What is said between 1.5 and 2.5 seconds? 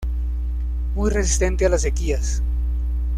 a las sequías.